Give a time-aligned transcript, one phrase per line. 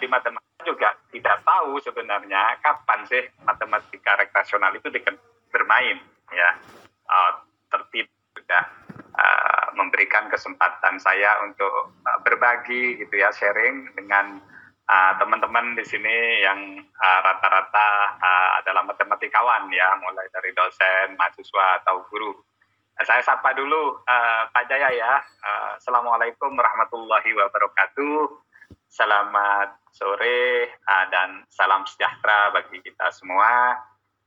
[0.00, 4.88] di matematika juga tidak tahu sebenarnya kapan sih matematika rekreasional itu
[5.52, 5.98] bermain
[6.34, 6.50] ya
[7.06, 7.32] uh,
[7.70, 8.64] tertib sudah
[9.16, 14.42] uh, memberikan kesempatan saya untuk uh, berbagi gitu ya sharing dengan
[15.18, 17.88] teman-teman uh, di sini yang rata-rata
[18.22, 22.30] uh, uh, adalah matematikawan ya mulai dari dosen mahasiswa atau guru
[23.04, 25.20] saya sapa dulu uh, Pak Jaya ya.
[25.44, 28.45] Uh, Assalamualaikum warahmatullahi wabarakatuh.
[28.96, 33.76] Selamat sore uh, dan salam sejahtera bagi kita semua.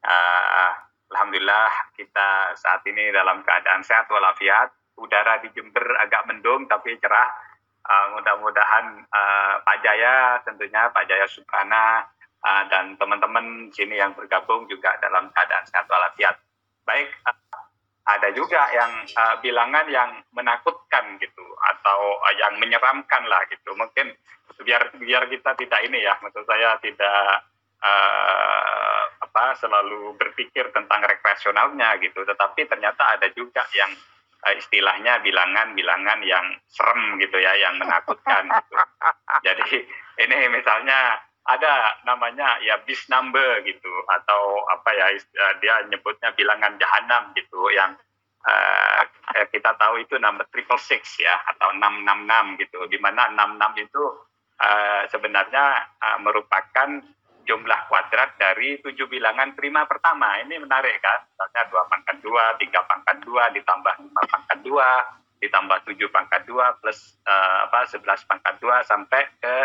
[0.05, 0.71] Uh,
[1.09, 4.69] Alhamdulillah kita saat ini dalam keadaan sehat walafiat.
[4.93, 7.33] Udara di Jember agak mendung tapi cerah.
[7.81, 12.05] Uh, Mudah-mudahan uh, Pak Jaya tentunya Pak Jaya Suprana
[12.45, 16.37] uh, dan teman-teman sini yang bergabung juga dalam keadaan sehat walafiat.
[16.85, 17.48] Baik, uh,
[18.17, 24.13] ada juga yang uh, bilangan yang menakutkan gitu atau uh, yang menyeramkan lah gitu mungkin
[24.65, 27.45] biar biar kita tidak ini ya maksud saya tidak
[27.79, 33.93] uh, apa selalu berpikir tentang rekreasionalnya gitu tetapi ternyata ada juga yang
[34.43, 38.73] uh, istilahnya bilangan-bilangan yang serem gitu ya yang menakutkan gitu.
[39.47, 39.65] jadi
[40.19, 45.07] ini misalnya ada namanya ya bis number gitu atau apa ya
[45.57, 47.97] dia nyebutnya bilangan jahanam gitu yang
[48.45, 49.01] uh,
[49.49, 54.03] kita tahu itu number triple six ya atau 666 gitu di mana 66 itu
[54.61, 55.65] uh, sebenarnya
[55.97, 57.01] uh, merupakan
[57.49, 60.37] jumlah kuadrat dari tujuh bilangan prima pertama.
[60.45, 64.89] Ini menarik kan misalnya dua pangkat dua tiga pangkat dua ditambah lima pangkat dua
[65.39, 69.55] ditambah tujuh pangkat dua plus uh, apa sebelas pangkat dua sampai ke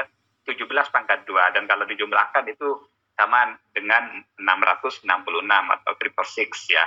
[0.45, 2.81] 17 pangkat 2 dan kalau dijumlahkan itu
[3.15, 5.07] sama dengan 666
[5.49, 6.85] atau triple six ya.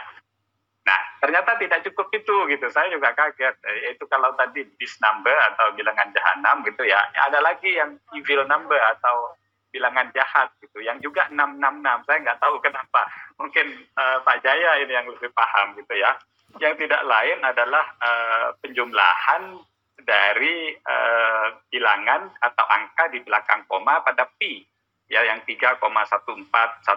[0.88, 2.66] Nah, ternyata tidak cukup itu gitu.
[2.72, 3.60] Saya juga kaget.
[3.92, 8.80] Itu kalau tadi bis number atau bilangan jahanam gitu ya, ada lagi yang evil number
[8.96, 9.36] atau
[9.68, 12.08] bilangan jahat gitu, yang juga 666.
[12.08, 13.02] Saya nggak tahu kenapa.
[13.36, 13.68] Mungkin
[14.00, 16.16] uh, Pak Jaya ini yang lebih paham gitu ya.
[16.64, 19.60] Yang tidak lain adalah uh, penjumlahan
[20.08, 24.64] dari uh, bilangan atau angka di belakang koma pada pi
[25.12, 26.88] ya yang 3,1415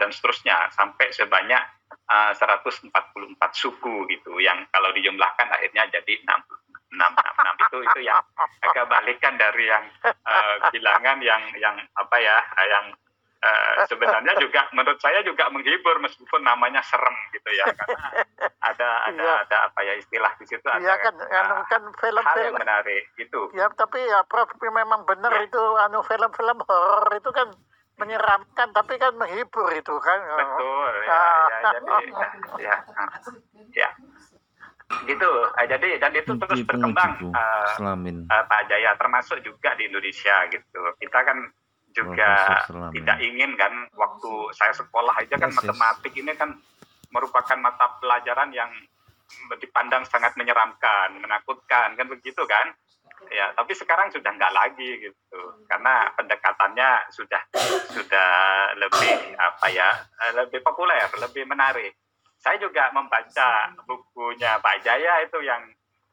[0.00, 1.62] dan seterusnya sampai sebanyak
[2.12, 2.92] uh, 144
[3.56, 6.28] suku gitu yang kalau dijumlahkan akhirnya jadi 6
[6.92, 8.20] 6, 6, 6 itu itu yang
[8.68, 12.36] agak balikan dari yang uh, bilangan yang yang apa ya
[12.68, 12.92] yang
[13.42, 18.08] uh, sebenarnya juga menurut saya juga menghibur meskipun namanya serem gitu ya karena
[18.62, 19.34] ada ada ya.
[19.44, 23.66] ada apa ya istilah di situ ada ya kan uh, kan film-film menarik gitu ya
[23.74, 25.46] tapi ya Prof memang benar ya.
[25.46, 27.50] itu anu film-film horor itu kan
[28.00, 31.46] menyeramkan tapi kan menghibur itu kan betul ya, ah.
[31.46, 32.10] ya jadi
[32.58, 32.76] ya
[33.76, 33.90] ya
[35.08, 40.80] gitu jadi dan itu terus berkembang uh, uh, Pak Jaya termasuk juga di Indonesia gitu
[41.00, 41.48] kita kan
[41.92, 42.60] juga
[42.92, 46.56] tidak ingin kan waktu saya sekolah aja kan matematik ini kan
[47.12, 48.72] merupakan mata pelajaran yang
[49.60, 52.72] dipandang sangat menyeramkan, menakutkan kan begitu kan?
[53.30, 57.38] Ya, tapi sekarang sudah nggak lagi gitu, karena pendekatannya sudah
[57.94, 58.30] sudah
[58.74, 59.88] lebih apa ya,
[60.34, 61.94] lebih populer, lebih menarik.
[62.42, 65.62] Saya juga membaca bukunya Pak Jaya itu yang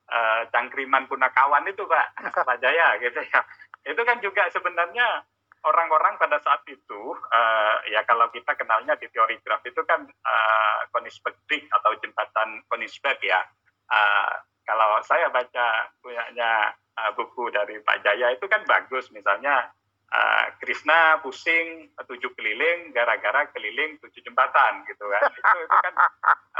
[0.06, 2.08] uh, Cangkriman Punakawan itu Pak,
[2.46, 3.42] Pak Jaya gitu ya.
[3.90, 5.26] Itu kan juga sebenarnya
[5.66, 10.80] orang-orang pada saat itu uh, ya kalau kita kenalnya di teori graf itu kan uh,
[10.96, 13.44] Konigsberg Bridge atau jembatan Konigsberg ya.
[13.90, 14.34] Uh,
[14.64, 19.74] kalau saya baca punyanya uh, buku dari Pak Jaya itu kan bagus misalnya
[20.14, 25.22] uh, Krishna pusing tujuh keliling gara-gara keliling tujuh jembatan gitu kan.
[25.40, 25.96] Itu, itu kan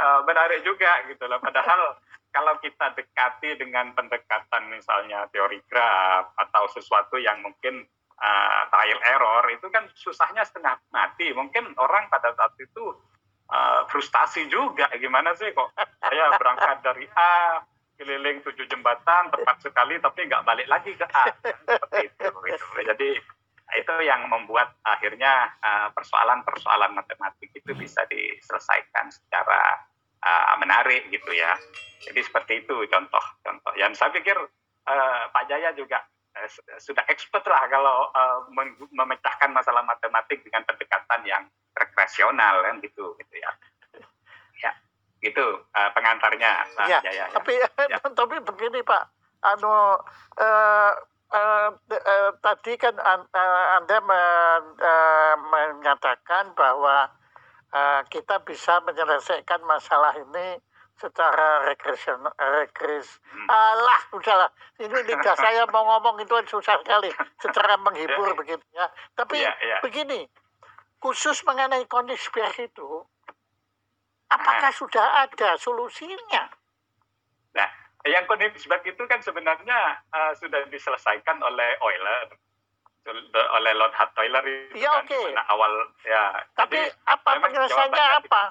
[0.00, 1.38] uh, menarik juga gitu loh.
[1.38, 1.96] Padahal
[2.30, 7.86] kalau kita dekati dengan pendekatan misalnya teori graf atau sesuatu yang mungkin
[8.20, 11.32] uh, trial error itu kan susahnya setengah mati.
[11.32, 12.94] Mungkin orang pada saat itu
[13.50, 14.86] uh, frustasi juga.
[14.96, 15.72] Gimana sih kok
[16.04, 17.64] saya berangkat dari A
[18.00, 22.66] keliling tujuh jembatan tepat sekali tapi nggak balik lagi ke A seperti itu, gitu.
[22.80, 23.10] Jadi
[23.70, 25.46] itu yang membuat akhirnya
[25.94, 29.84] persoalan-persoalan uh, matematik itu bisa diselesaikan secara
[30.24, 31.54] uh, menarik gitu ya.
[32.08, 33.76] Jadi seperti itu contoh-contoh.
[33.76, 34.34] Yang saya pikir
[34.88, 36.19] uh, Pak Jaya juga Eh,
[36.80, 38.40] sudah expert lah kalau uh,
[38.92, 41.42] memecahkan masalah matematik dengan pendekatan yang
[41.76, 43.50] rekreasional kan gitu gitu ya
[44.60, 44.72] ya
[45.20, 45.44] itu
[45.76, 47.26] uh, pengantarnya Pak ya, Jaya ya.
[47.32, 47.98] tapi ya.
[48.18, 49.04] tapi begini Pak
[49.40, 50.92] anu uh,
[51.32, 57.08] uh, uh, tadi kan uh, anda men, uh, menyatakan bahwa
[57.72, 60.60] uh, kita bisa menyelesaikan masalah ini
[61.00, 63.48] secara regresion regres Hmm.
[63.48, 67.08] alah udahlah ini lidah saya mau ngomong itu kan susah sekali
[67.40, 68.36] secara menghibur Ya.
[68.36, 68.86] begitu ya
[69.16, 69.76] tapi Iya, iya.
[69.80, 70.28] begini
[71.00, 72.88] khusus mengenai konspirasi itu
[74.28, 76.52] apakah sudah ada solusinya
[77.50, 77.66] Nah,
[78.06, 82.30] yang Königsberg itu kan sebenarnya uh, sudah diselesaikan oleh Euler,
[83.50, 85.72] oleh Leonhard Euler itu Iya, kan mana awal
[86.04, 86.44] ya.
[86.54, 88.42] tapi Jadi, apa penyelesaiannya apa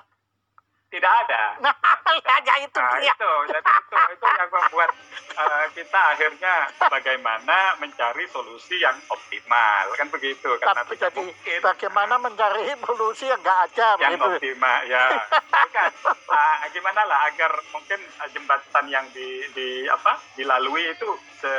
[0.89, 1.43] Tidak ada.
[1.61, 1.73] nah
[2.41, 3.13] ya itu Nah, dia.
[3.13, 4.89] itu, jadi itu, itu yang membuat
[5.35, 10.49] uh, kita akhirnya bagaimana mencari solusi yang optimal, kan begitu?
[10.57, 11.59] Karena tapi jadi mungkin.
[11.61, 14.33] bagaimana mencari solusi yang nggak ada yang begitu.
[14.49, 15.05] optimal ya.
[15.45, 15.89] Bukan.
[16.27, 21.53] Ah, gimana lah agar mungkin jembatan yang di, di apa dilalui itu se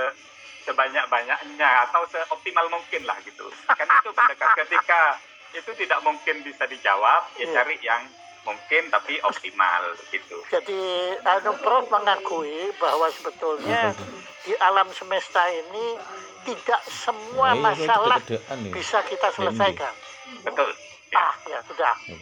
[0.61, 3.47] sebanyak banyaknya atau seoptimal mungkin lah gitu.
[3.65, 4.11] Kan itu
[4.59, 5.01] ketika
[5.51, 7.55] itu tidak mungkin bisa dijawab ya Iya.
[7.55, 8.03] cari yang
[8.45, 10.37] mungkin tapi optimal gitu.
[10.49, 10.81] Jadi
[11.25, 13.93] anu Prof mengakui bahwa sebetulnya
[14.45, 16.01] di alam semesta ini
[16.49, 18.19] tidak semua Nah, iya, itu masalah
[18.73, 19.93] bisa kita selesaikan.
[20.45, 20.71] betul.
[21.11, 21.95] Ya Ah ya sudah.
[22.07, 22.15] Ya,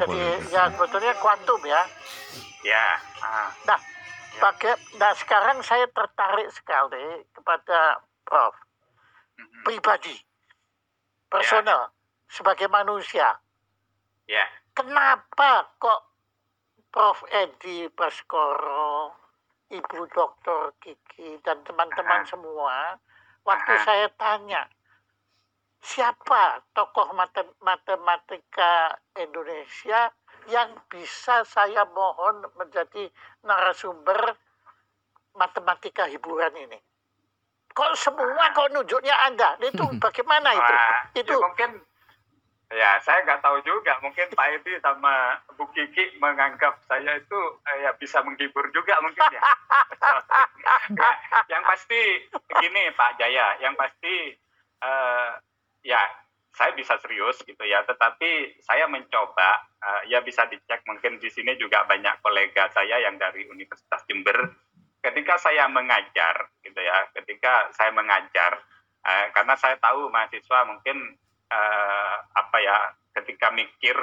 [0.00, 1.82] Jadi ya sebetulnya kuantum ya.
[2.64, 2.86] ya
[3.20, 3.78] ah, Nah,
[4.40, 8.56] pakai nah sekarang saya tertarik sekali kepada Prof.
[9.36, 9.60] Mhm.
[9.64, 10.16] pribadi,
[11.28, 11.92] personal.
[12.30, 13.38] Sebagai manusia.
[14.30, 14.46] ya
[14.80, 16.00] Kenapa kok
[16.88, 19.12] Prof Edi Baskoro,
[19.68, 22.96] Ibu Dokter Kiki dan teman-teman semua,
[23.44, 24.64] waktu saya tanya
[25.84, 30.08] siapa tokoh mate- matematika Indonesia
[30.48, 33.12] yang bisa saya mohon menjadi
[33.44, 34.32] narasumber
[35.36, 36.80] matematika hiburan ini.
[37.76, 39.60] Kok semua kok nunjuknya Anda?
[39.60, 40.72] Itu bagaimana itu?
[40.72, 41.70] Wah, Itu ya mungkin
[42.70, 47.78] ya saya nggak tahu juga mungkin Pak Edi sama Bu Kiki menganggap saya itu eh,
[47.82, 49.42] ya bisa menghibur juga mungkin ya.
[50.90, 51.10] Ya,
[51.50, 54.32] yang pasti begini Pak Jaya, yang pasti
[54.80, 55.30] eh,
[55.82, 56.00] ya
[56.54, 61.58] saya bisa serius gitu ya, tetapi saya mencoba eh, ya bisa dicek mungkin di sini
[61.58, 64.54] juga banyak kolega saya yang dari Universitas Jember.
[65.00, 68.62] Ketika saya mengajar gitu ya, ketika saya mengajar
[69.06, 71.18] eh, karena saya tahu mahasiswa mungkin
[71.50, 72.78] eh, apa ya
[73.10, 73.94] ketika mikir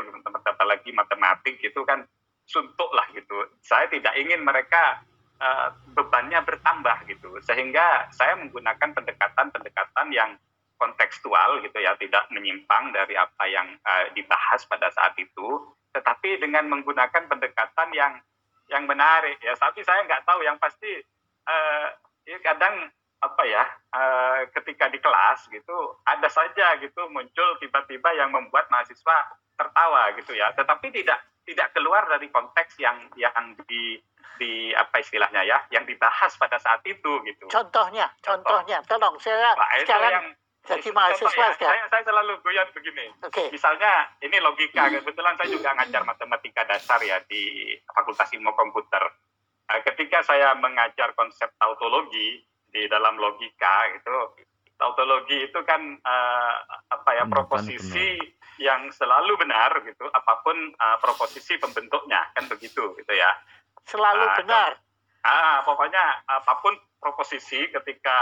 [0.43, 2.03] apalagi matematik itu kan
[2.47, 3.35] suntuk lah gitu.
[3.63, 5.03] Saya tidak ingin mereka
[5.39, 10.35] eh, bebannya bertambah gitu, sehingga saya menggunakan pendekatan-pendekatan yang
[10.77, 16.67] kontekstual gitu ya, tidak menyimpang dari apa yang eh, dibahas pada saat itu, tetapi dengan
[16.71, 18.13] menggunakan pendekatan yang
[18.67, 19.55] yang menarik ya.
[19.55, 20.91] Tapi saya nggak tahu yang pasti
[21.47, 21.87] eh,
[22.27, 23.63] ya kadang apa ya
[23.97, 29.17] eh, ketika di kelas gitu ada saja gitu muncul tiba-tiba yang membuat mahasiswa
[29.57, 31.17] tertawa gitu ya tetapi tidak
[31.47, 33.97] tidak keluar dari konteks yang yang di
[34.37, 38.77] di apa istilahnya ya yang dibahas pada saat itu gitu contohnya, contohnya.
[38.85, 40.27] Tolong saya Nah, itu sekarang yang
[40.67, 41.55] jadi mahasiswa ya.
[41.57, 43.49] saya, saya selalu guyon begini Oke.
[43.49, 49.09] misalnya ini logika kebetulan saya juga ngajar matematika dasar ya di Fakultas Ilmu Komputer
[49.67, 52.39] Eh, ketika saya mengajar konsep tautologi
[52.77, 54.13] di dalam logika itu
[54.77, 56.55] tautologi itu kan eh,
[56.93, 58.21] apa ya Hmm, proposisi
[58.61, 63.31] yang selalu benar gitu apa pun eh, proposisi pembentuknya kan begitu gitu ya
[63.87, 64.71] Selalu Ah, benar.
[65.23, 68.17] Ah, pokoknya apa pun proposisi ketika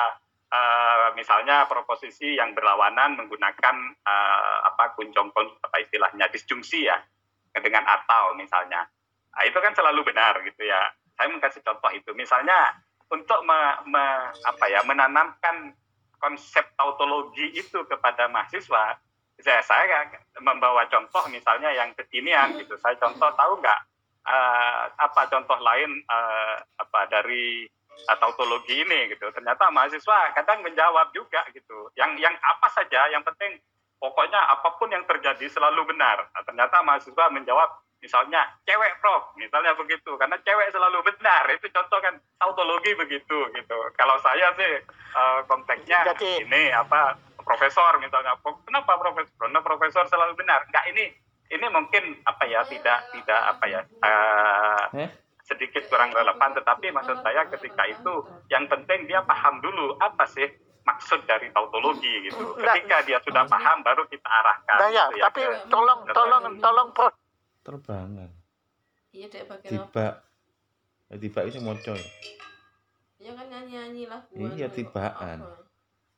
[0.48, 3.76] eh, misalnya proposisi yang berlawanan menggunakan
[4.08, 7.02] eh, apa kunjung kun- apa istilahnya disjungsi ya
[7.52, 8.86] dengan atau misalnya.
[9.36, 10.88] Nah, itu kan selalu benar gitu ya.
[11.18, 12.12] Saya mau kasih contoh itu.
[12.14, 12.78] Misalnya
[13.12, 15.74] untuk me- me- apa ya menanamkan
[16.18, 18.98] konsep tautologi itu kepada mahasiswa,
[19.38, 20.10] saya, saya
[20.42, 22.74] membawa contoh misalnya yang kekinian gitu.
[22.80, 23.80] Saya contoh tahu nggak
[24.26, 27.68] eh, apa contoh lain eh, apa dari
[28.10, 29.30] eh, tautologi ini gitu.
[29.30, 31.92] Ternyata mahasiswa kadang menjawab juga gitu.
[32.00, 33.60] Yang yang apa saja yang penting
[34.02, 36.26] pokoknya apa pun yang terjadi selalu benar.
[36.32, 37.70] Nah, ternyata mahasiswa menjawab
[38.06, 39.34] misalnya cewek prof.
[39.34, 41.50] Misalnya begitu karena cewek selalu benar.
[41.50, 43.78] Itu contoh kan tautologi begitu gitu.
[43.94, 44.72] Kalau saya sih
[45.12, 48.38] eh, konteksnya Jadi- ini apa profesor misalnya.
[48.62, 50.62] Kenapa profesor karena profesor selalu benar?
[50.64, 51.06] Enggak ini
[51.48, 55.10] ini mungkin apa ya tidak tidak apa ya eh, Eh?
[55.42, 56.54] sedikit kurang relevan.
[56.54, 58.14] Tetapi maksud saya ketika itu
[58.48, 60.46] yang penting dia paham dulu apa sih
[60.86, 62.54] maksud dari tautologi gitu.
[62.56, 66.44] Ketika dia sudah paham baru kita arahkan Nah ya, gitu ya, tapi ke- tolong, tolong,
[66.60, 67.10] tolong, Prof.
[67.66, 68.30] terbangan
[69.10, 69.56] Iya dek apa?
[69.66, 70.06] tiba
[71.10, 72.10] eh, tiba itu moco ya
[73.16, 74.30] Iya kan nyanyi-nyanyi lagu.
[74.38, 75.40] Iya, anu, tibaan.
[75.42, 75.66] apa.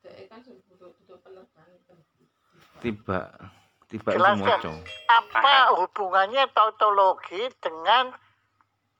[0.04, 1.96] Dek kan duduk duduk penerbangan.
[2.84, 3.18] tiba
[3.88, 4.72] tiba itu moco
[5.08, 8.12] Apa hubungannya tautologi dengan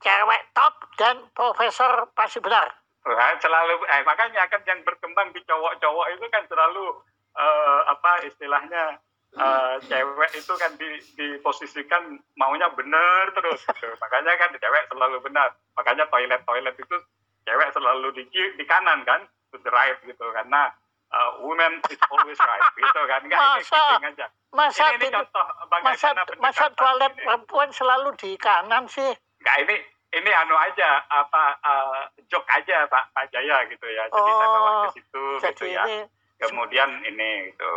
[0.01, 2.71] cewek top dan profesor pasti benar.
[3.05, 6.87] Nah, selalu eh makanya kan yang berkembang di cowok-cowok itu kan selalu
[7.37, 9.01] eh, apa istilahnya
[9.37, 12.03] eh, cewek itu kan di, diposisikan
[12.35, 13.89] maunya benar terus gitu.
[14.03, 16.97] makanya kan cewek selalu benar makanya toilet toilet itu
[17.45, 20.73] cewek selalu di di kanan kan to the right gitu karena
[21.09, 23.81] eh, women is always right gitu kan enggak ini Masa?
[23.93, 25.45] kidding aja Masa ini, ini contoh
[25.85, 27.25] masa bagaimana masa toilet ini.
[27.29, 29.13] perempuan selalu di kanan sih?
[29.45, 29.77] Enggak ini
[30.09, 32.01] ini anu aja apa eh,
[32.33, 34.09] joke aja Pak Pak Jaya gitu ya.
[34.09, 35.85] Jadi saya bawa Oh, ke situ Jadi gitu ya.
[35.85, 35.97] ini
[36.41, 37.73] Kemudian ini gitu.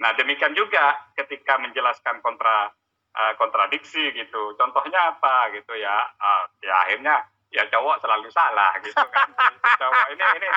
[0.00, 2.72] Nah, demikian juga ketika menjelaskan kontra
[3.10, 4.56] eh, kontradiksi gitu.
[4.56, 5.96] Contohnya apa gitu ya?
[6.16, 7.16] Eh, ya akhirnya
[7.50, 9.28] ya cowok selalu salah gitu kan.
[9.82, 10.48] cowok ini ini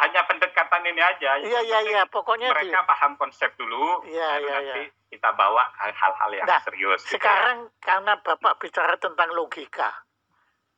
[0.00, 1.30] hanya pendekatan ini aja.
[1.42, 6.30] iya iya iya pokoknya di, Mereka paham konsep dulu, Iya, iya, nanti kita bawa hal-hal
[6.30, 7.02] yang Nah, serius.
[7.02, 7.20] gitu ya.
[7.20, 9.90] sekarang karena Bapak bicara tentang logika.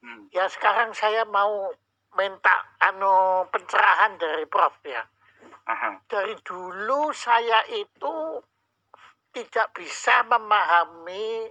[0.01, 0.27] Hmm.
[0.33, 1.71] Ya sekarang saya mau
[2.17, 5.05] minta anu pencerahan dari Prof ya.
[5.67, 6.03] Aha.
[6.11, 8.43] Dari dulu saya itu
[9.33, 11.49] tidak bisa memahami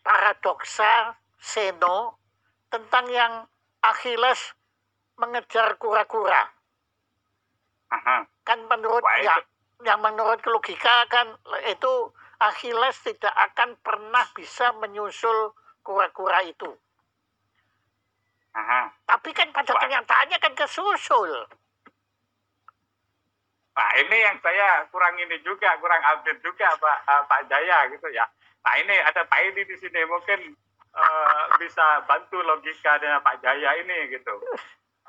[0.00, 2.16] paradoksa Seno
[2.70, 3.44] tentang yang
[3.84, 4.54] Achilles
[5.20, 6.48] mengejar kura-kura.
[7.92, 8.24] Aha.
[8.46, 9.36] Kan menurut Wah, ya,
[9.84, 11.36] yang menurut logika kan
[11.68, 11.92] itu
[12.40, 15.52] Achilles tidak akan pernah bisa menyusul
[15.84, 16.70] kura-kura itu.
[18.54, 18.94] Aha.
[19.04, 19.82] Tapi kan pada Wah.
[19.82, 21.30] kenyataannya kan kesusul.
[23.74, 28.06] Nah ini yang saya kurang ini juga, kurang update juga Pak eh, Pak Jaya gitu
[28.14, 28.22] ya.
[28.62, 30.54] Nah ini ada Pak Edi di sini mungkin
[30.94, 34.38] eh, bisa bantu logika dengan Pak Jaya ini gitu.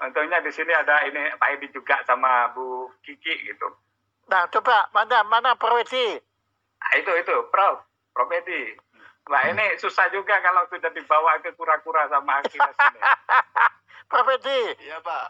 [0.02, 3.70] Untungnya di sini ada ini Pak Edi juga sama Bu Kiki gitu.
[4.26, 6.18] Nah, coba mana mana Perwedi?
[6.82, 7.86] Nah itu itu Prof,
[8.18, 8.74] Prof Edi.
[9.30, 13.02] Nah ini susah juga kalau sudah dibawa ke kura-kura sama Achilles ini.
[14.12, 15.26] Perwedi, Iya Pak.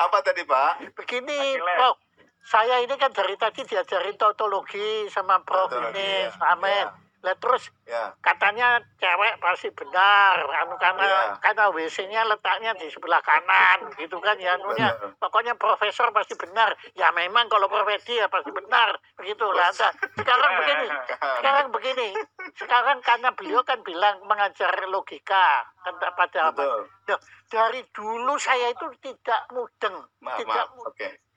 [0.00, 0.96] Apa tadi Pak?
[0.96, 1.60] begini.
[1.60, 2.07] Prof.
[2.44, 6.54] Saya ini kan dari tadi diajarin tautologi sama Prof Tautologi, ini, ya.
[6.54, 6.86] amin.
[6.86, 7.06] Ya.
[7.18, 8.14] Lah terus Ya.
[8.22, 11.34] katanya cewek pasti benar, anu karena Ya.
[11.42, 14.94] karena WC-nya letaknya di sebelah kanan, gitu kan ya anunya.
[14.94, 15.18] Benar.
[15.18, 16.78] Pokoknya profesor pasti benar.
[16.94, 19.74] Ya memang kalau profesi ya pasti benar, begitu lah.
[20.14, 20.86] Sekarang begini,
[21.42, 22.08] sekarang begini.
[22.54, 26.86] Sekarang karena beliau kan bilang mengajar logika tentang pada apa.
[27.10, 27.18] Nah,
[27.50, 30.70] dari dulu saya itu tidak mudeng, Maaf, tidak maaf.
[30.70, 30.86] mu-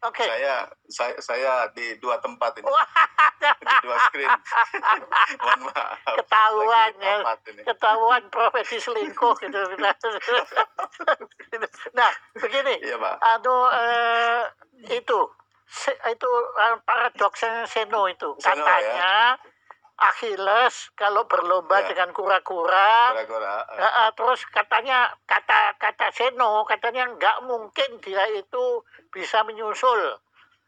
[0.01, 0.25] Oke.
[0.25, 0.27] Oke.
[0.33, 0.55] Saya,
[0.89, 2.65] saya saya di dua tempat ini.
[3.41, 4.29] Di dua screen.
[5.41, 5.97] Mohon maaf.
[6.21, 7.17] Ketahuan, ya.
[7.65, 9.57] ketahuan profesi selingkuh gitu.
[11.97, 12.77] nah, begini.
[12.85, 13.15] Iya Pak.
[13.17, 14.41] Anu eh,
[14.93, 15.19] itu
[15.65, 19.37] se- itu eh, paradoksnya Seno itu Seno, katanya
[20.03, 21.87] Achilles kalau berlomba Ya.
[21.89, 23.53] dengan kura-kura Kura-kura.
[23.71, 30.17] eh, terus katanya kata kata Seno katanya nggak mungkin dia itu bisa menyusul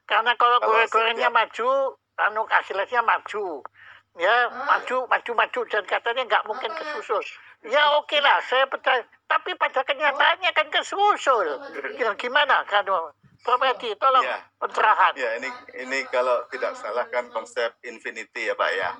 [0.05, 1.69] karena kalau Kalau kura-kuranya setiap- maju
[2.15, 3.65] anu Achillesnya maju
[4.15, 4.49] ya Ah.
[4.69, 7.23] maju maju maju dan katanya nggak mungkin kesusul
[7.63, 11.47] ya oke lah saya percaya tapi pada kenyataannya kan kesusul
[11.95, 12.85] Ya, gimana kan
[13.43, 14.39] Prof Edi tolong Iya.
[14.55, 18.91] pencerahan Ya ini ini kalau tidak salah kan konsep infinity ya Pak ya.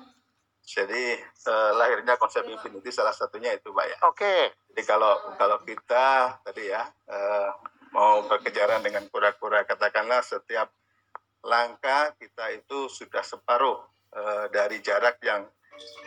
[0.64, 3.98] Jadi eh, lahirnya konsep infinity salah satunya itu Pak ya.
[4.08, 4.36] oke
[4.72, 7.50] Jadi kalau kalau kita tadi ya eh,
[7.92, 10.72] mau berkejaran dengan kura-kura katakanlah setiap
[11.44, 13.78] langkah kita itu sudah separuh
[14.16, 15.44] eh, dari jarak yang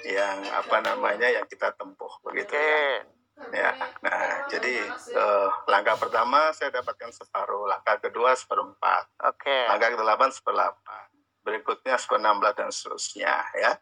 [0.07, 3.05] yang apa namanya yang kita tempuh begitu oke ya.
[3.53, 3.69] Ya,
[4.01, 4.81] nah jadi
[5.13, 11.05] eh, langkah pertama saya dapatkan separuh, langkah kedua seperempat, oke langkah ke-8 seperdelapan,
[11.45, 13.77] berikutnya seperenam belas dan seterusnya ya.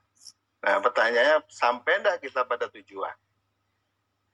[0.66, 3.14] Nah pertanyaannya sampai enggak kita pada tujuan?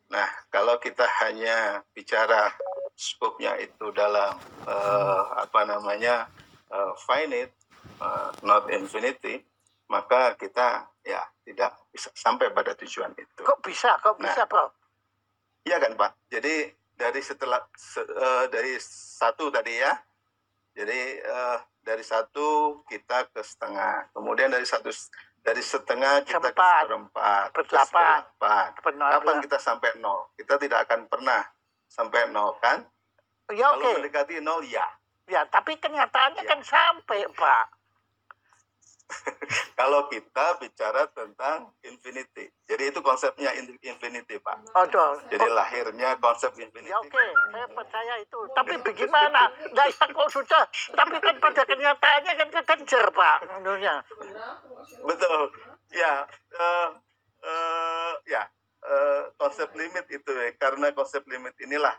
[0.07, 2.55] Nah kalau kita hanya bicara
[2.95, 4.31] skopnya itu dalam
[4.63, 6.31] eh, apa namanya
[6.71, 7.51] eh, finite,
[7.99, 9.43] eh, not infinity,
[9.91, 13.43] maka kita ya tidak bisa sampai pada tujuan itu.
[13.43, 14.71] kok bisa kok bisa Prof
[15.67, 16.11] Iya kan Pak.
[16.31, 19.93] Jadi dari setelah se- eh, dari satu tadi ya.
[20.71, 24.09] Jadi eh, dari satu kita ke setengah.
[24.15, 24.89] Kemudian dari satu
[25.41, 27.49] dari setengah kita seperempat.
[27.53, 28.67] ke seperempat.
[28.85, 30.29] benar Kapan kita sampai nol?
[30.37, 31.41] Kita tidak akan pernah
[31.89, 32.85] sampai nol kan?
[33.51, 34.85] ya Kalau oke mendekati nol ya.
[35.27, 36.49] ya tapi kenyataannya Ya.
[36.49, 37.65] kan sampai Pak
[39.79, 42.49] Kalau kita bicara tentang infinity.
[42.67, 44.71] Jadi itu konsepnya in- infinity Pak.
[44.75, 45.19] Aduh.
[45.27, 46.91] Jadi lahirnya konsep infinity.
[46.91, 48.39] Ya oke, saya percaya itu.
[48.55, 49.51] Tapi bagaimana?
[49.75, 50.63] Nah, ya kok sudah.
[50.95, 53.37] Tapi kan pada kenyataannya kan kekejar, Pak.
[53.59, 53.95] Menurutnya.
[55.03, 55.41] Betul.
[55.91, 56.13] Ya,
[56.55, 56.89] eh,
[57.43, 58.43] eh, ya.
[58.81, 60.49] eh, konsep limit itu ya.
[60.57, 61.93] Karena konsep limit inilah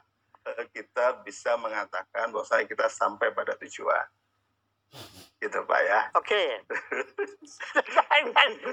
[0.74, 4.06] kita bisa mengatakan bahwa kita sampai pada tujuan.
[5.42, 6.00] Gitu Pak ya.
[6.14, 6.42] Oke.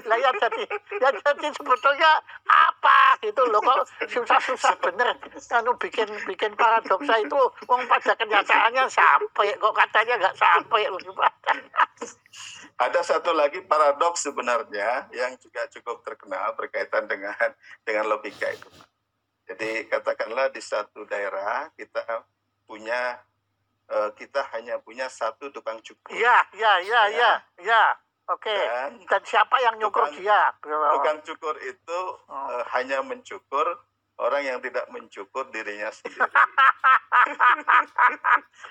[0.06, 0.62] lah ya jadi,
[1.02, 2.12] ya jadi sebetulnya
[2.46, 5.18] apa gitu loh kok susah-susah bener
[5.58, 11.02] anu bikin bikin paradoksa itu wong pada kenyataannya sampai kok katanya nggak sampai loh
[12.80, 17.36] Ada satu lagi paradoks sebenarnya yang juga cukup terkenal berkaitan dengan
[17.84, 18.70] dengan logika itu.
[19.44, 22.24] Jadi katakanlah di satu daerah kita
[22.64, 23.20] punya
[23.90, 26.10] eh, kita hanya punya satu tukang cukur.
[26.10, 27.96] Iya, iya, iya, iya, iya.
[28.26, 28.54] Oke.
[28.54, 30.54] Dan Dan siapa yang nyukur Tukang- dia?
[30.62, 32.48] tukang cukur itu Oh.
[32.48, 33.66] eh, hanya mencukur
[34.16, 36.20] orang yang tidak mencukur dirinya sendiri.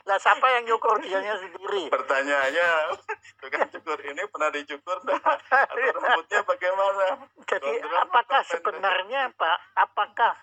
[0.08, 1.90] Lah siapa yang nyukur dianya sendiri?
[1.90, 2.68] Pertanyaannya,
[3.42, 5.20] tukang cukur ini pernah dicukur dah?
[5.20, 7.06] Atau rambutnya bagaimana?
[7.44, 10.34] Jadi apakah apa, sebenarnya Pak, apakah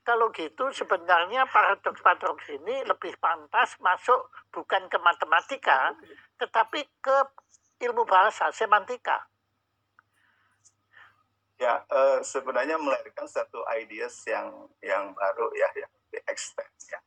[0.00, 5.92] kalau gitu sebenarnya paradoks-paradoks ini lebih pantas masuk bukan ke matematika,
[6.40, 7.16] tetapi ke
[7.84, 9.28] ilmu bahasa, semantika.
[11.60, 14.48] Ya, eh, sebenarnya melahirkan satu ideas yang
[14.80, 17.00] yang baru ya, yang lebih extend ya.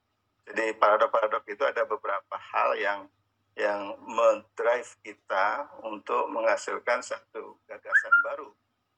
[0.45, 3.09] Jadi paradok-paradok itu ada beberapa hal yang
[3.57, 8.50] yang mendrive kita untuk menghasilkan satu gagasan baru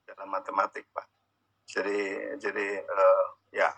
[0.04, 1.08] dalam matematik, Pak.
[1.72, 3.26] Jadi jadi eh,
[3.56, 3.72] ya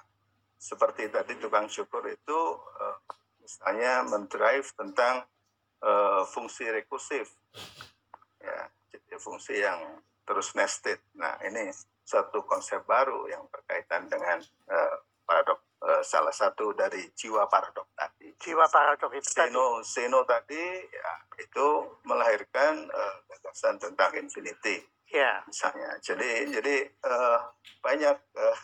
[0.58, 2.40] seperti tadi tukang syukur itu
[2.82, 2.98] eh,
[3.42, 5.24] misalnya mendrive tentang
[5.82, 7.30] eh, fungsi rekursif,
[8.42, 11.00] ya, jadi fungsi yang terus nested.
[11.16, 11.72] Nah, ini
[12.04, 18.34] satu konsep baru yang berkaitan dengan eh, paradok eh, salah satu dari jiwa paradok tadi.
[18.42, 19.54] Jiwa paradoks itu tadi.
[19.54, 21.68] Seno, Seno tadi ya, itu
[22.04, 25.96] melahirkan eh, gagasan tentang infinity Ya, misalnya.
[26.04, 27.40] Jadi jadi eh,
[27.80, 28.58] banyak eh,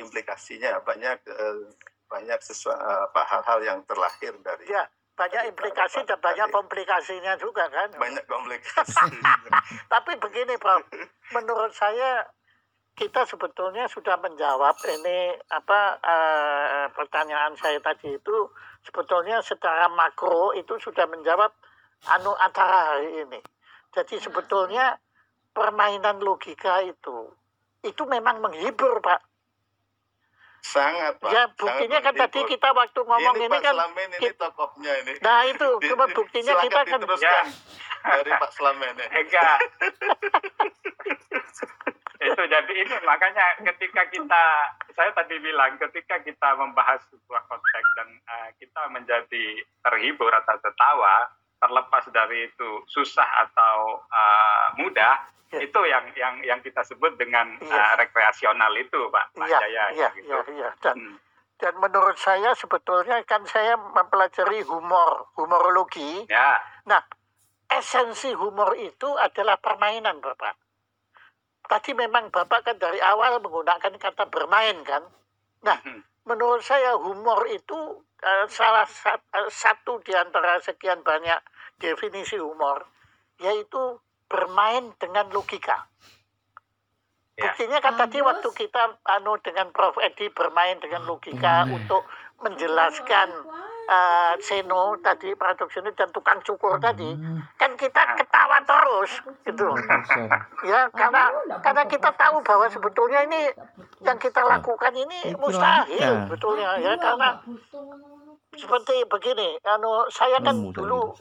[0.00, 1.56] implikasinya, banyak eh,
[2.10, 4.88] banyak sesuatu apa hal-hal yang terlahir dari ya.
[5.14, 7.92] Banyak implikasi dan banyak komplikasinya juga kan.
[7.92, 9.04] banyak komplikasi.
[9.92, 10.80] Tapi begini Prof,
[11.36, 12.24] menurut saya
[12.96, 18.36] kita sebetulnya sudah menjawab ini apa eh, pertanyaan saya tadi itu
[18.80, 21.52] sebetulnya secara makro itu sudah menjawab
[22.08, 23.40] anu acara hari ini.
[23.92, 24.96] Jadi sebetulnya
[25.52, 27.28] permainan logika itu
[27.80, 29.29] itu memang menghibur Pak.
[30.60, 31.30] Sangat Pak.
[31.32, 34.38] Ya sangat buktinya kan tadi kita waktu ngomong ini, ini, Pak kan Slamen ini kita-
[34.52, 35.12] tokohnya ini.
[35.24, 37.44] nah itu di- buktinya kita kan diteruskan
[38.04, 39.06] dari Pak Slamen ini.
[39.08, 39.56] Enggak.
[42.20, 44.44] itu jadi ini makanya ketika kita
[44.92, 49.44] saya tadi bilang ketika kita membahas sebuah konteks dan eh, kita menjadi
[49.80, 51.32] terhibur atau tertawa
[51.70, 55.14] terlepas dari itu susah atau eh, mudah
[55.50, 55.66] Ya.
[55.66, 57.74] itu yang yang yang kita sebut dengan Iya.
[57.74, 60.30] eh, rekreasional itu Pak Pak iya Jaya iya gitu.
[60.30, 61.16] iya iya dan Hmm.
[61.58, 66.54] dan menurut saya sebetulnya kan saya mempelajari humor humorologi Ya,
[66.86, 67.02] Nah,
[67.66, 70.54] esensi humor itu adalah permainan, Bapak.
[71.62, 75.02] Tadi memang Bapak kan dari awal menggunakan kata bermain, kan?
[75.62, 75.98] Nah, Hmm.
[76.24, 77.78] menurut saya humor itu
[78.20, 81.40] eh, salah sat- eh, satu di antara sekian banyak
[81.80, 82.84] definisi humor,
[83.40, 83.98] yaitu
[84.30, 85.90] bermain dengan logika.
[87.40, 87.50] Ya.
[87.50, 88.28] Buktinya kan tadi Bagus.
[88.28, 92.04] waktu kita anu dengan Prof Edi bermain dengan logika untuk
[92.44, 93.28] menjelaskan
[93.88, 97.16] eh, Seno tadi paradoks ini dan tukang cukur tadi
[97.56, 99.12] kan kita ketawa terus
[99.44, 99.76] gitu loh.
[100.68, 103.52] ya karena karena kita tahu bahwa sebetulnya ini
[104.04, 106.24] yang kita lakukan ini mustahil logika.
[106.28, 107.40] sebetulnya ya karena
[108.58, 111.14] seperti begini anu saya kan Nemu dulu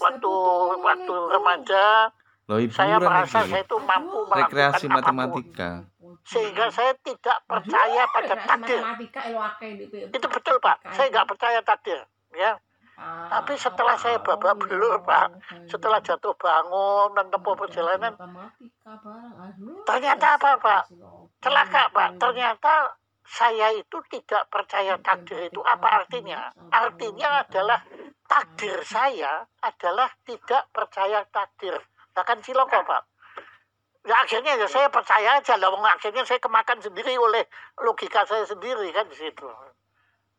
[0.00, 0.32] waktu
[0.80, 2.08] waktu remaja
[2.44, 4.96] Loh, saya merasa saya itu mampu melakukan rekreasi apa pun.
[5.00, 5.70] matematika.
[6.28, 8.80] sehingga saya tidak percaya pada takdir.
[9.80, 10.76] gitu itu betul pak.
[10.92, 12.04] Saya nggak percaya takdir
[12.36, 12.60] ya.
[13.32, 18.14] Tapi setelah saya babak belur, Pak, setelah jatuh bangun menempuh perjalanan
[19.82, 20.82] ternyata apa pak?
[21.42, 22.08] celaka pak.
[22.22, 26.52] Ternyata saya itu tidak percaya takdir itu apa artinya?
[26.70, 27.80] Artinya adalah
[28.28, 31.74] takdir saya adalah tidak percaya takdir.
[32.12, 33.02] Bahkan ciloko pak.
[34.04, 35.72] Ya akhirnya ya saya percaya aja lah.
[35.96, 37.48] Akhirnya saya kemakan sendiri oleh
[37.80, 39.48] logika saya sendiri kan di situ.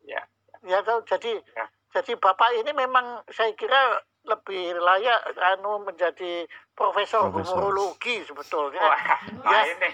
[0.06, 0.22] Ya.
[0.62, 1.66] ya tahu jadi Ya.
[1.90, 6.46] jadi bapak ini memang saya kira lebih layak anu menjadi
[6.78, 7.58] profesor, Profesor.
[7.58, 8.82] humorologi sebetulnya.
[8.82, 9.18] Wah, Ya.
[9.46, 9.90] nah ini.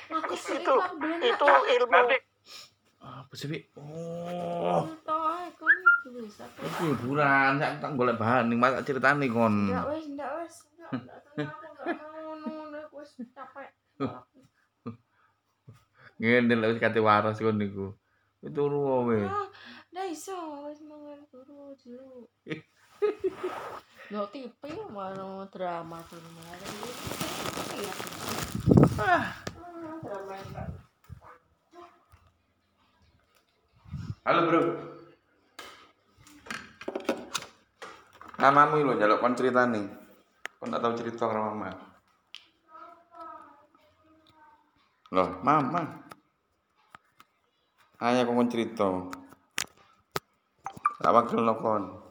[0.60, 0.75] itu
[1.23, 2.17] itu ilmu nanti
[3.02, 3.66] Apa sih, Wi?
[3.74, 7.58] Oh, gitu itu hiburan.
[7.62, 9.70] Sak tak golek bahan ning masak ceritane kon.
[9.70, 10.56] Ndak wes, ndak wes.
[10.92, 11.50] Ndak, ndak,
[11.82, 13.70] aku nggak mau, ndak, ndak, wes capek.
[16.22, 17.94] Ngene lho wis kate waras kon niku.
[18.42, 19.26] Wis turu wae.
[19.26, 19.48] Ah,
[19.94, 20.38] ndak iso
[20.70, 22.30] wis mangan turu dulu.
[24.12, 24.62] Lo TV
[24.92, 26.20] mana drama tuh.
[27.80, 27.94] Iya.
[29.00, 29.26] Ah,
[30.04, 30.90] drama
[34.21, 34.62] Halo, Bro.
[38.38, 39.81] Namamu lho njaluk kon critane.
[40.62, 41.73] Kon tak tau cerita karo mama.
[45.10, 46.05] Loh, mama.
[47.97, 49.10] Ayo kon cerita.
[51.01, 52.11] Tak wakil kon.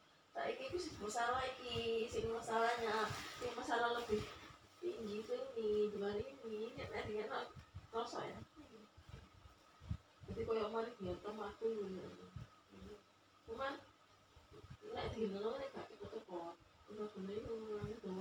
[0.31, 0.71] tak iki
[1.03, 3.07] masalah iki sing masalahnya
[3.43, 4.23] yang masalah lebih
[4.79, 7.45] tinggi itu ini dengan ini nek dengan
[7.91, 8.39] rasa ya?
[10.31, 11.67] Jadi koyo mari dia aku
[13.51, 13.73] cuman
[14.95, 16.55] nek dino nek gak cepet-cepet
[16.91, 18.15] udah bener itu ngurangin tuh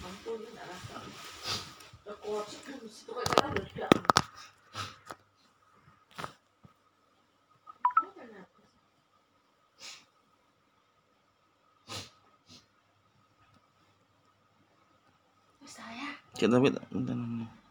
[0.00, 0.96] ampun ya gak rasa.
[2.06, 3.88] Kan itu kayak kita beda
[7.96, 8.60] Oh, kenapa?
[16.36, 17.65] Wis, saya Kita tapi bentar.